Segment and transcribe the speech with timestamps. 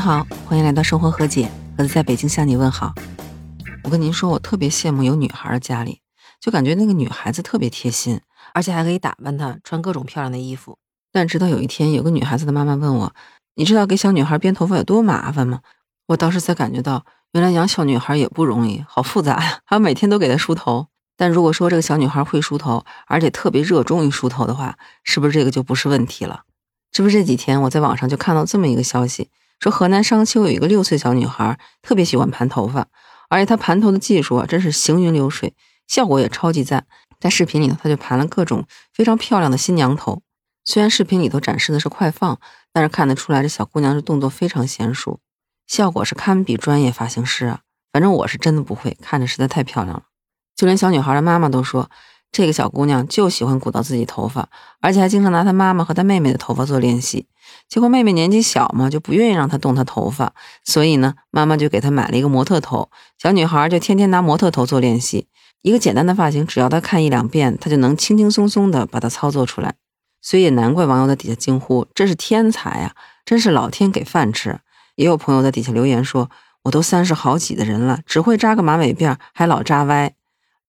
[0.00, 2.94] 好，欢迎来到生活和解，盒子在北京向你问好。
[3.84, 6.00] 我跟您说，我特别羡慕有女孩的家里，
[6.40, 8.18] 就感觉那个女孩子特别贴心，
[8.54, 10.78] 而且还可以打扮她，穿各种漂亮的衣服。
[11.12, 13.12] 但直到有一天，有个女孩子的妈妈问我
[13.56, 15.60] ：“你知道给小女孩编头发有多麻烦吗？”
[16.08, 20.86] 我当时才感觉到，原来养小女孩也不容易，好复杂呀， 还要每天都给她梳头。
[21.14, 26.44] 但如果说这个小女孩会梳头，而且特别热衷于梳头的话，是不是这个就不是问题了？
[26.90, 29.28] 这不是这几天我在网上就看到这么一个消息，
[29.60, 32.88] 说河南商丘有一个六岁小女孩特别喜欢盘头发，
[33.28, 35.54] 而且她盘头的技术啊真是行云流水，
[35.86, 36.86] 效果也超级赞。
[37.20, 40.22] 在视频里头，她就盘了各种非常漂亮的新娘头。
[40.64, 42.40] 虽然视频里头展示的是快放，
[42.72, 45.20] 但是看得出来这小姑娘这动作非常娴熟，
[45.66, 47.60] 效果是堪比专业发型师啊。
[47.92, 50.04] 反正我是真的不会，看着实在太漂亮了。
[50.56, 51.90] 就连小女孩的妈妈都说，
[52.32, 54.48] 这个小姑娘就喜欢鼓捣自己头发，
[54.80, 57.26] 而且还经常拿她妈妈和她妹妹的头发做练习。
[57.68, 60.32] 结果妹妹年纪小嘛，就不愿意让她动她头发，
[60.64, 62.88] 所以呢，妈妈就给她买了一个模特头。
[63.18, 65.26] 小女孩就天天拿模特头做练习，
[65.62, 69.74] 一个简单的发型，只要她看一两遍，她就能轻轻松松的把它操作出来。
[70.22, 72.92] 所以也难怪网友在底下惊呼：“这是天才啊，
[73.24, 74.60] 真是老天给饭吃！”
[74.94, 76.30] 也有朋友在底下留言说
[76.64, 80.12] ：“我都三十好几的人了，只会扎个马尾辫，还老扎歪。”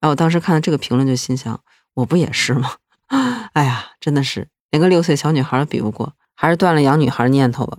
[0.01, 1.61] 然后我当时看到这个评论，就心想：
[1.93, 2.71] 我不也是吗？
[3.53, 7.77] 哎呀，真的是连个六岁小女孩都比不过，还是断了养女孩念头吧。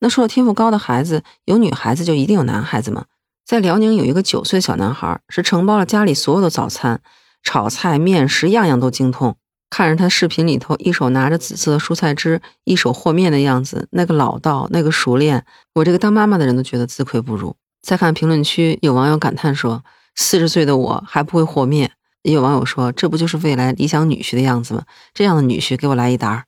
[0.00, 3.06] 那说了天赋高的孩子，有女孩子就一定有男孩子吗？
[3.44, 7.00] 在辽宁有一个九岁小男孩，是承包了家里所有的早餐，
[7.42, 9.36] 炒菜、面食样样都精通。
[9.70, 17.56] 看着他视频里头一手拿着紫色的蔬菜汁，一手和面的样子，那个老道，那个熟练，我这个当妈妈的人都觉得自愧不如。
[17.80, 19.82] 再看评论区，有网友感叹说。
[20.16, 24.82] 四十岁的我还不会和面，也有网友说这不就是未来理想女婿的样子吗？
[25.14, 26.46] 这样的女婿给我来一打。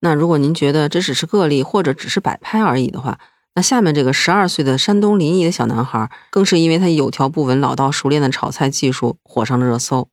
[0.00, 3.18] 那如果您觉得这只是个例或者只是摆拍而已的话，
[3.54, 10.08] 那下面这个十二岁的山东临沂的小男孩，更是因为他有条不紊、老道熟练的炒菜技术火上了热搜。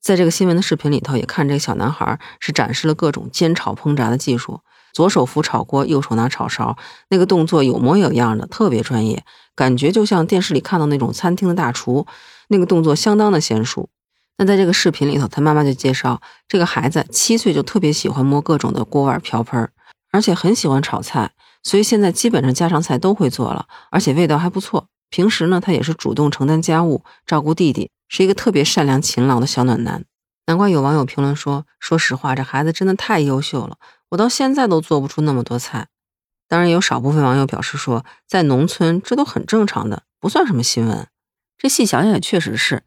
[0.00, 4.60] 在这个新闻的视频里头，也看这个小男孩是展示了各种煎炒烹炸的技术，
[4.92, 6.76] 左手扶炒锅，右手拿炒勺，
[7.08, 12.06] 那个动作有模有样的，特别专业，感觉就像电视里看到那种餐厅的大厨。
[12.50, 13.90] 那个动作相当的娴熟。
[14.38, 19.68] 那在这个视频里头，他妈妈就介绍，这个孩子七岁就特别喜欢摸各种的锅碗瓢盆，
[20.10, 21.32] 而且很喜欢炒菜，
[21.62, 24.86] 所以现在基本上家常菜都会做了，而且味道还不错。
[25.10, 30.06] 平时呢，他也是主动承担家务，照顾弟弟，是一个特别善良勤劳的小暖男。
[30.46, 33.76] 难怪有网友评论说：“说实话，这孩子真的太优秀了，
[34.10, 35.88] 我到现在都做不出那么多菜。”
[36.48, 41.06] 当然，有少部分网友表示说，在农村这都很正常的，不算什么新闻。
[41.58, 42.84] 这细想想也确实是，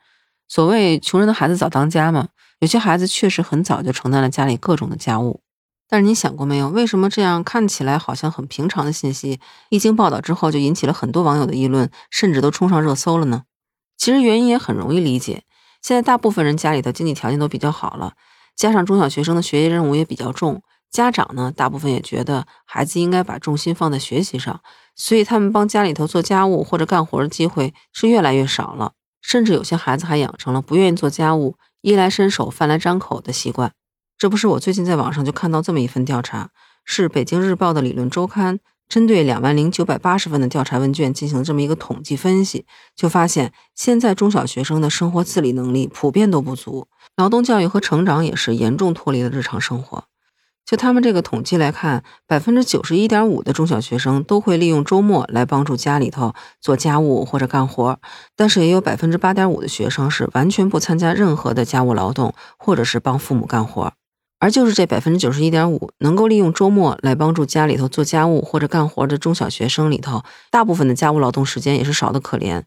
[0.48, 2.30] 所谓穷人的孩子早当家嘛。
[2.60, 5.42] 有些孩子确实很早就承担了家里各种的家务。
[5.88, 9.40] 但是你想过没有，为什么这样看起来好像很平常的信息，
[9.70, 13.44] 一经报道之后就引起了很多网友的议论，甚至都冲上热搜了呢？
[13.98, 15.44] 其实原因也很容易理解，
[15.82, 18.14] 现在大部分人家里的经济条件都比较好了，
[18.56, 24.62] 加上中小学生的学业任务也比较重，家长呢大部分也觉得孩子应该把重心放在学习上。
[24.96, 28.92] 所以他们帮家里头做家务或者干活的机会是越来越少了，
[29.22, 33.72] 甚至有些孩子还养成了不愿意做家务、衣来伸手、饭来张口的习惯。
[34.18, 36.50] 这不是我最近在网上就看到这么一份调查，
[36.84, 42.66] 是北京日报的理论周刊针对两万零九百八十份的调查问卷进行这么一个统计分析，
[42.96, 50.04] 就发现现在中小学生的生活自理能力普遍都不足，劳动教育和成长也是严重脱离了日常生活。
[50.66, 58.00] 就他们这个统计来看，百分之九十一点五的中小学生都会利用周末来帮助家里头做家务或者干活，
[58.38, 63.92] 但是也有百分之八点五的学生是完全不参加任何的家务劳动，或者是帮父母干活。
[64.40, 72.64] 而就是这百分之九十一点五能够利用周末来帮助家里头做家务或者干活的中小学生里头，大部分的家务劳动时间也是少得可怜。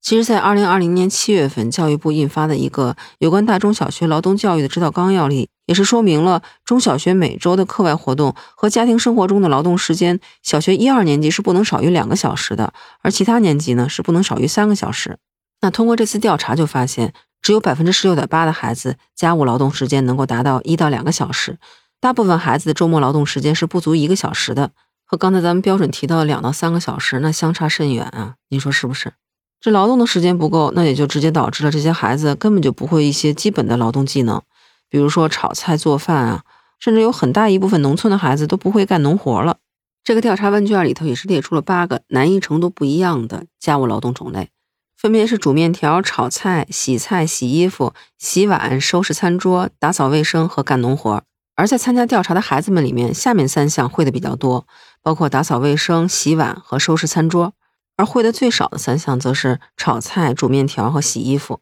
[0.00, 12.72] 其实，在二零二零年七月份，教育部印发的一个有关大中小学劳动教育的指导纲要里，也是说明了中小学每周的课外活动和家庭生活中的劳动时间，小学一二年级是不能少于两个小时的，
[13.02, 15.18] 而其他年级呢是不能少于三个小时。
[15.60, 21.56] 那通过这次调查就发现，只有百分之十六点八的孩子家务劳动时间能够达到一到两个小时，
[22.00, 24.72] 大部分孩子的周末劳动时间是不足一个小时的，
[25.06, 28.34] 和刚才咱们标准提到的两到三个小时那相差甚远啊！
[28.48, 29.12] 您说是不是？
[29.60, 34.42] 这劳动的时间不够，那也就直接导致了这些孩子根本就不会一些基本的劳动技能，
[34.90, 36.42] 比如说炒菜做饭啊，
[36.78, 39.56] 甚至有很大一部分农村的孩子都不会干农活了。
[40.02, 44.50] 这个调查问卷里头也是列出了八个难易程度不一样的家务劳动种类，
[44.96, 51.22] 分别是煮面条、炒菜、洗菜、洗衣服、洗碗、收拾餐桌、打扫卫生和干农活。
[51.54, 54.66] 而在参加调查的孩子们里面，下面三项会的比较多，
[55.02, 57.50] 包括打扫卫生、洗碗和收拾餐桌；
[57.96, 61.60] 而会的最少的三项，则是炒菜、煮面条和洗衣服。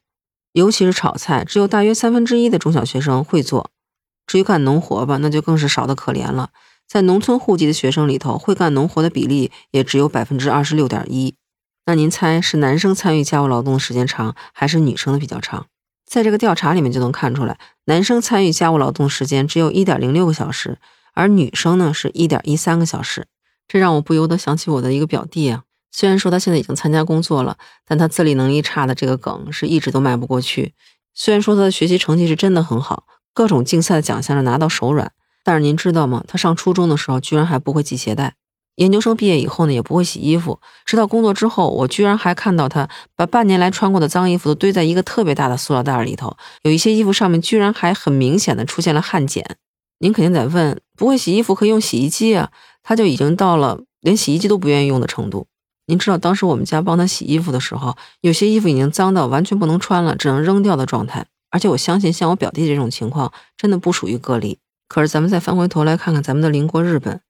[0.58, 3.70] 尤其是炒菜，只有大约三分之一的中小学生会做。
[4.26, 6.50] 至于干农活吧，那就更是少得可怜了。
[6.84, 11.36] 在农村户籍的学生里头，会干农活的比例也只有百分之二十六点一。
[11.86, 15.66] 那您猜是男生参与家务劳动的时间长，还是女生的比较长？
[16.04, 20.78] 在这个调查里面就能看出来，男生参与家务劳动时间只有一点零六个小时，
[21.14, 23.28] 而女生呢是一点一三个小时。
[23.68, 25.62] 这让我不由得想起我的一个表弟啊。
[25.90, 27.56] 虽然说他现在已经参加工作了，
[27.86, 30.74] 但他自理能力差的这个梗是一直都迈不过去。
[31.14, 33.04] 虽然说他的学习成绩是真的很好，
[33.34, 35.12] 各种竞赛的奖项是拿到手软，
[35.42, 36.22] 但是您知道吗？
[36.28, 38.34] 他上初中的时候居然还不会系鞋带。
[38.76, 40.60] 研究生毕业以后呢，也不会洗衣服。
[40.84, 46.36] 直到工作之后，我居然还看到他把半年来穿过的脏衣服都堆在一个特别大的塑料袋里头。
[46.62, 49.42] 有一些衣服上面居然还很明显的出现了汗碱。
[49.98, 52.52] 您肯定在问，不会洗衣服可以用洗衣机啊？
[52.84, 55.48] 他就已经到了连洗衣机都不愿意用的程度。
[55.88, 61.26] 您知道当时我们家帮他洗衣服的时候，有些衣服已经脏到完全不能穿了，只能扔掉的状态。
[61.50, 64.58] 而且我相信，像我表弟这种情况，真的不属于个例。
[64.86, 67.20] 可是咱们再翻回头来看看咱们的邻国日本。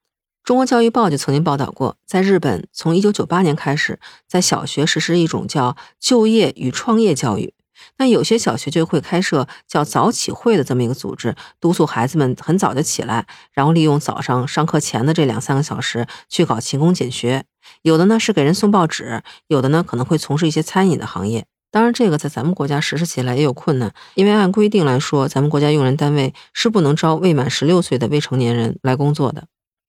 [0.42, 7.54] 中国教育报就曾经报道过，在日本，从1998年开始，在小学实施一种叫就业与创业教育。
[7.98, 17.44] 那有些小学就会开设叫早起会的这么一个组织，督促孩子们很早就起来，然后利用早上上课前的这两三个小时去搞勤工俭学。
[17.82, 21.46] 有的呢是给人送报纸，有的呢可能会从事一些餐饮的行业。
[21.70, 29.44] 当然，这个在咱们国家实施起来也有困难，因为按规定来说，咱们国家用人单位是不能招未满十六岁的未成年人来工作的。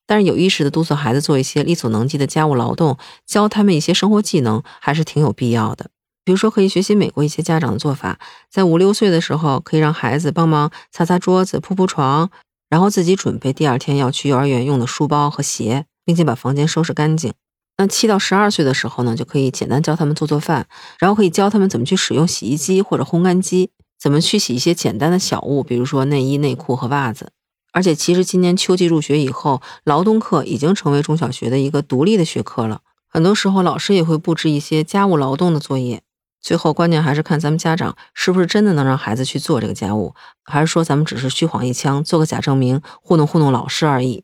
[0.05, 5.89] 但是有意识的督促孩子做一些力所能及的家务劳动，教他们一些生活技能，还是挺有必要的。
[6.29, 8.19] 比如说，可以学习美国一些家长的做法，
[8.51, 12.29] 在五六岁的时候，可以让孩子帮忙擦擦桌子、铺铺床，
[12.69, 17.33] 然后自己准备第二天要去幼儿园用的书包和鞋，并且把房间收拾干净。
[17.77, 20.67] 那七到十二岁的时候呢，就可以简单教他们做做饭，
[20.99, 27.31] 然后可以教他们怎么去使用洗衣机或者烘干机，怎么去洗一些简单的小物，比如说内衣、内裤和袜子。
[27.73, 32.81] 而且，其实今年秋季入学以后，劳动课已经成为中小学的一个独立的学科了。
[33.07, 36.03] 很多时候，老师也会布置一些家务劳动的作业。
[36.41, 44.23] 最后，关键还是看咱们家长是不是真的能让孩子去做这个家务，还是说咱们只是虚晃一枪，做个假证明，糊弄糊弄老师而已。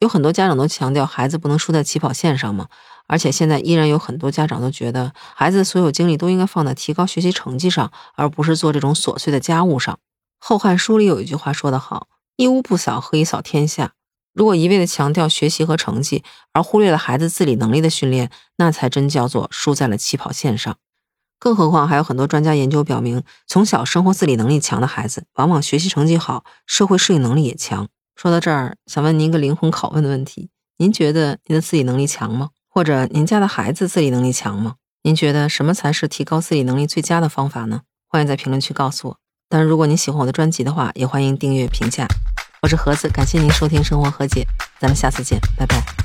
[0.00, 2.68] 有很多家长都强调孩子不能输在起跑线上嘛。
[3.06, 9.94] 而且现在依然有很多家长都觉得，孩子所有精力都应该放在提高学习成绩上，而不是做这种琐碎的家务上。
[10.38, 12.08] 《后汉书》里有一句话说得好。
[12.36, 13.92] 一屋不扫，何以扫天下？
[14.32, 16.22] 如果一味的强调学习和成绩，
[16.52, 20.76] 而忽略了孩子自理能力的训练，那才真叫做输在了起跑线上。
[21.40, 27.88] 更何况，还有很多专家研究表明，从小生活自理能力强的孩子，往往学习成绩好，社会适应能力也强。
[28.14, 32.50] 说到这儿，想问您一个灵魂拷问的问题：您觉得您的自理能力强吗？
[32.68, 34.74] 或者您家的孩子自理能力强吗？
[35.02, 37.80] 您觉得什么才是提高自理能力最佳的方法呢？
[38.06, 39.16] 欢迎在评论区告诉我。
[39.48, 42.06] 当然，如果您喜欢我的专辑的话，也欢迎订阅评价。
[42.60, 44.42] 我是盒子，感谢您收听《生活和解》，
[44.78, 45.99] 咱们下次见，拜拜。